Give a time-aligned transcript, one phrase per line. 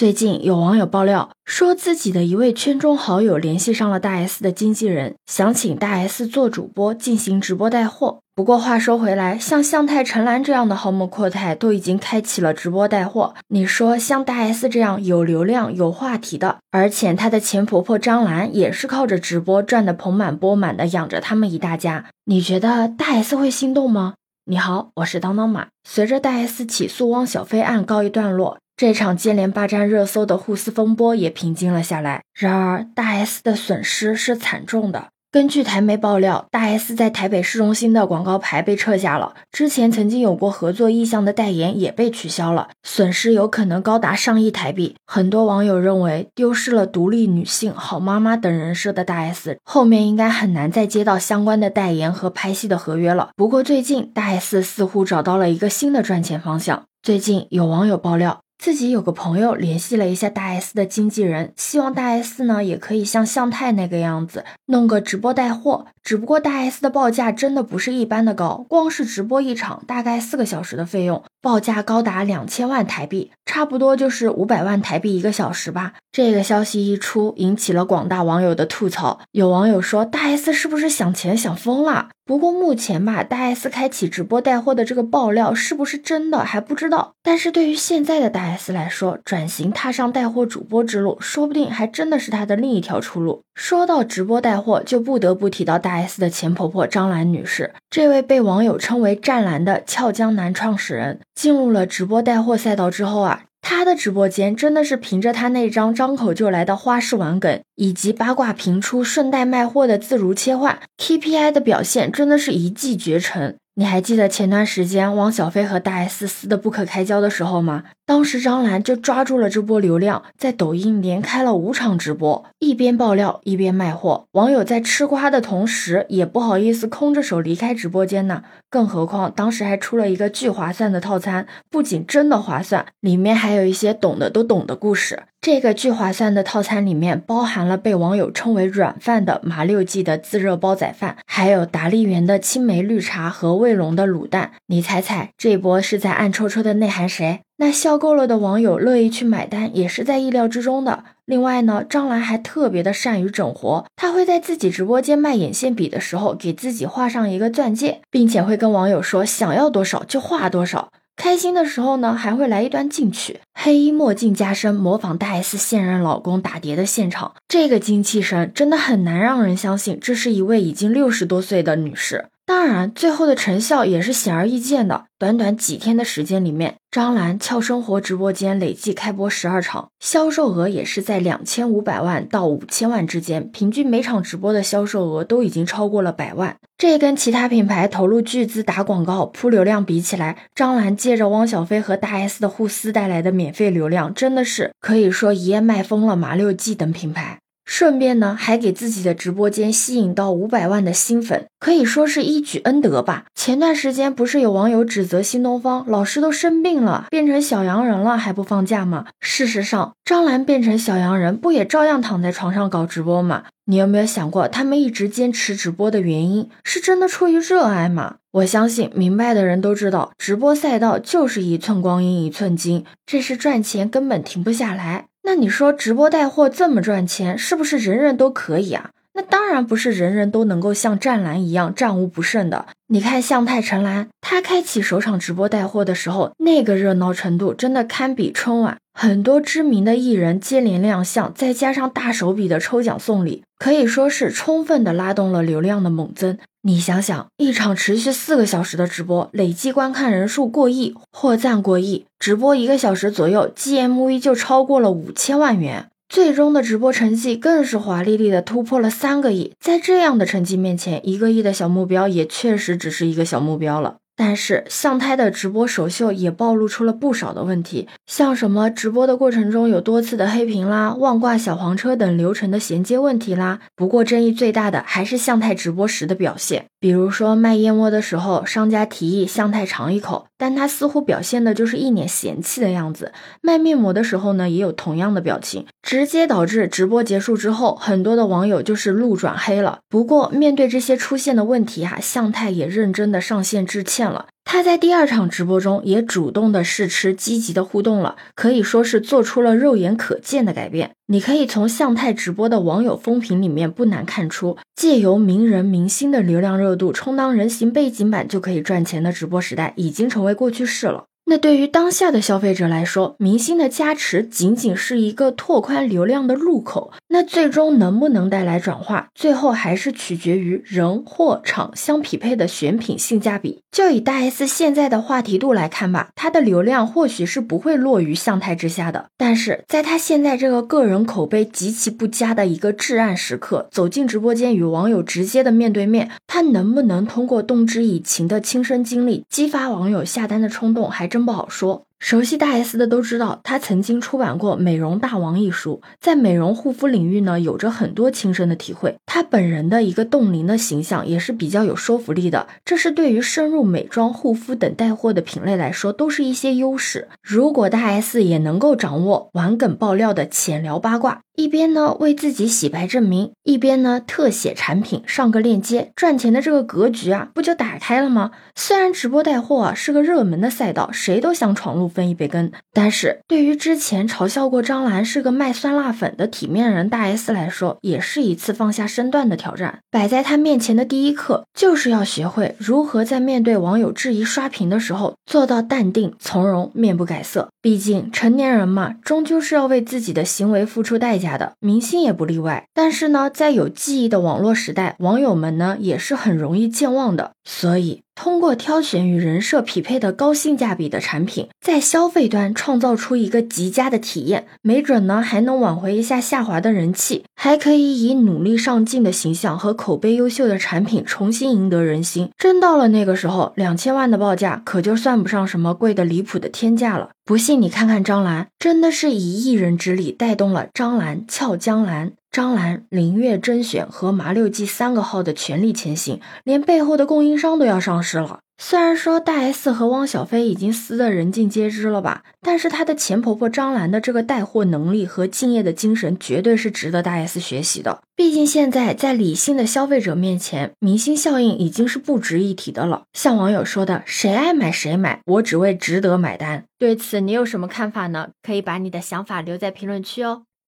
[0.00, 8.20] 最近有网友爆料，说自己的一位圈中好友联系上了大 S 的经纪人，想请大 S 做主播进行直播带货。
[8.34, 24.14] 不过话说回来，像向太、陈岚这样的豪模阔太都已经开启了直播带货，你说像大 S 这样有流量、有话题的，而且她的前婆婆张兰也是靠着直播赚得盆满钵满的养着他们一大家，你觉得大 S 会心动吗？
[24.46, 25.66] 你好，我是当当马。
[25.86, 28.56] 随着大 S 起诉汪小菲案告一段落。
[28.80, 32.22] 这场接连霸占热搜的互撕风波也平静了下来。
[32.32, 35.08] 然而，大 S 的损失是惨重的。
[35.30, 44.96] 根据台媒爆料，大 S 在台北市中心的广告牌被撤下了，之前曾经有过合作意向的代言也被取消了，损失有可能高达上亿台币。
[45.06, 53.28] 很多网友认为，丢失了独立女性、好妈妈等人设的大 S，后面应该很难再接到相关的代言和拍戏的合约了。
[53.36, 56.84] 不过，最近大 S 似乎找到了一个新的赚钱方向。
[57.02, 58.40] 最近有网友爆料。
[58.60, 65.86] 自己有个朋友联系了一下大 S 的经纪人，希望大 S 呢也可以像向太那个样子弄个直播带货。
[66.02, 75.94] 只不过大 S 的报价真的不是一般的高，光是直播一场大概四个小时的费用，报价高达两千万台币，差不多就是五百万台币一个小时吧。
[76.12, 79.20] 这个消息一出，引起了广大网友的吐槽。
[79.32, 82.08] 有网友说，大 S 是不是想钱想疯了？
[82.30, 87.14] 不过目前吧，大 S 开启直播带货的这个爆料是不是真的还不知道。
[87.24, 93.42] 但是对于现在的大 S 来说，转型踏上带货主播之路，说不定还真的是她的另一条出路。
[93.56, 97.74] 说到直播带货，就不得不提到大 S 的前婆婆张兰女士。
[97.90, 103.42] 这位被网友称为“湛蓝”的俏江南创始人，进入了直播带货赛道之后啊，
[103.72, 107.60] 他的直播间真的是凭着他那张张口就来的花式玩梗。
[107.76, 113.56] 以及八卦频出，顺带卖货的自如切换，KPI 的表现真的是一骑绝尘。
[113.76, 117.84] 你还记得前段时间汪小菲和大 S 撕的不可开交的时候吗？
[118.10, 124.26] 当时张兰就抓住了这波流量，在抖音连开了五场直播，一边爆料一边卖货。
[124.32, 128.42] 网友在吃瓜的同时，也不好意思空着手离开直播间呢。
[128.68, 135.22] 更何况当时还出了一个巨划算的套餐，不仅真的划算，里面还有一些懂的都懂的故事。
[135.40, 144.50] 这个巨划算的套餐里面包含了被网友称为“软饭”的麻六记的自热煲仔饭，还有达利园的青梅绿茶和卫龙的卤蛋。
[144.66, 147.40] 你猜猜这波是在暗戳戳的内涵谁？
[147.60, 151.04] 那笑够了的网友乐意去买单，也是在意料之中的。
[151.26, 160.88] 另外呢，张兰还特别的善于整活，她会在自己直播间卖眼线笔的时候，给自己画上一个钻戒，并且会跟网友说想要多少就画多少。
[161.16, 167.34] 开心的时候呢，还会来一段进曲，黑衣墨镜加身，模仿大 S 现任老公打碟的现场。
[167.46, 172.24] 这个精气神真的很难让人相信，这是一位已经六十多岁的女士。
[172.50, 175.04] 当然，最后的成效也是显而易见的。
[175.20, 186.56] 短短几天的时间里面，张兰俏生活直播间累计开播十二场，销售额也是在两千五百万到五千万之间，平均每场直播的销售额都已经超过了百万。
[186.76, 197.38] 这跟其他品牌投入巨资打广告铺流量比起来，张兰借着汪小菲和大 S 的互撕带来的免费流量，真的是可以说一夜卖疯了麻六记等品牌。
[197.70, 203.26] 顺便呢，还给自己的直播间吸引到五百万的新粉，可以说是一举恩德吧。
[203.36, 209.06] 前段时间不是有网友指责新东方老师都生病了，变成小阳人了还不放假吗？
[209.20, 213.44] 事实上，张兰变成小阳人，不也照样躺在床上搞直播吗？
[213.66, 218.16] 你有没有想过，他们一直坚持直播的原因，是真的出于热爱吗？
[218.32, 225.06] 我相信，明白的人都知道，直播赛道就是一寸光阴一寸金，这是赚钱根本停不下来。
[225.22, 228.90] 那你说直播带货这么赚钱，是不是人人都可以啊？
[229.12, 232.66] 那当然不是人人都能够像湛蓝一样战无不胜的。
[232.88, 238.76] 你看向太、陈岚，她开启首场直播带货的时候，那个热闹程度真的堪比春晚。
[238.92, 246.36] 很多知名的艺人接连亮相，再加上大手笔的抽奖送礼，可以说是充分的拉动了流量的猛增。
[246.62, 259.52] 你想想，一场持续四个小时的直播，累计观看人数过亿，获赞过亿，直播一个小时左右，GMV 就超过了五千万元，最终的直播成绩更是华丽丽的突破了三个亿。
[259.60, 263.98] 在这样的成绩面前，一个亿的小目标也确实只是一个小目标了。
[264.22, 273.60] 但是向太的直播首秀也暴露出了不少的问题，像什么直播的过程中有多次的黑屏啦、忘挂小黄车等流程的衔接问题啦。
[273.74, 283.06] 不过争议最大的还是向太直播时的表现，比如说卖燕窝的时候，商家提议向太尝一口，但他似乎表现的就是一脸嫌弃的样子；
[283.40, 289.78] 卖面膜的时候呢，也有同样的表情，直接导致直播结束之后，很多的网友就是路转黑了。
[289.88, 294.09] 不过面对这些出现的问题啊，向太也认真的上线致歉。
[294.10, 294.26] 了。
[294.44, 300.90] 他在第二场直播中也主动的试吃，积极的互动了，可以说是做出了肉眼可见的改变。
[301.06, 311.04] 你可以从向太直播的网友风评里面不难看出，借由名人明星的流量热度充当人形背景板就可以赚钱的直播时代，已经成为过去式了。
[311.30, 323.60] 那对于当下的消费者来说，明星的加持仅仅是一个拓宽流量的入口，那最终能不能带来转化，最后还是取决于人、货、场相匹配的选品性价比。
[323.70, 341.26] 就以大 S 现在的话题度来看吧，她的流量或许是不会落于向太之下的，但是在她现在这个个人口碑极其不佳的一个至暗时刻，走进直播间与网友直接的面对面，她能不能通过动之以情的亲身经历，激发网友下单的冲动，还真真。
[341.26, 341.89] 不好说。
[342.00, 348.96] 熟悉大 S 的都知道，她曾经出版过《美容大王》一书，在美容护肤领域呢，有着很多亲身的体会。
[349.04, 357.08] 她本人的一个冻龄的形象也是比较有说服力的，这是对于深入美妆、护肤等带货的品类来说，都是一些优势。
[357.22, 368.30] 如果大 S 也能够掌握玩梗爆料的浅聊八卦，一边呢为自己洗白证明，一边呢特写产品上个链接，赚钱的这个格局啊，不就打开了吗？
[368.54, 371.89] 虽然直播带货啊是个热门的赛道，谁都想闯入。
[371.90, 379.80] 分一杯羹，但是对于之前嘲笑过张兰是个卖酸辣粉的体面人大 S 来说，也是一次放下身段的挑战。
[379.90, 387.48] 摆在他面前的第一课，就是要学会如何在面对网友质疑刷屏的时候，做到淡定从容，面不改色。
[387.60, 392.64] 毕竟成年人嘛，终究是要为自己的行为付出代价的，明星也不例外。
[392.72, 398.02] 但是呢，在有记忆的网络时代，网友们呢也是很容易健忘的，所以。
[398.22, 412.28] 通过挑选与人设匹配的高性价比的产品，在消费端创造出一个极佳的体验，没准呢还能挽回一下下滑的人气，还可以以努力上进的形象和口碑优秀的产品重新赢得人心。
[412.36, 417.08] 真到了那个时候，两千万的报价可就算不上什么贵的离谱的天价了。
[417.24, 422.12] 不信你看看张兰，真的是以一人之力带动了张兰俏江兰。
[422.30, 428.38] 张兰、林月甄选和麻六记三个号的全力前行，连背后的供应商都要上市了。
[428.62, 438.00] 虽然说大 S 和汪小菲已经撕得人尽皆知了吧，但是她的前婆婆张兰的这个带货能力和敬业的精神，绝对是值得大 S 学习的。
[438.14, 443.02] 毕竟现在在理性的消费者面前，明星效应已经是不值一提的了。
[443.12, 446.64] 像网友说的，谁爱买谁买，我只为值得买单。
[446.78, 448.28] 对此你有什么看法呢？
[448.40, 450.42] 可以把你的想法留在评论区哦。